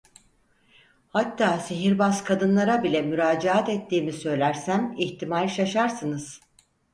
[1.09, 6.39] Hatta sihirbaz kadınlara bile müracaat ettiğimi söylersem ihtimal şaşarsınız…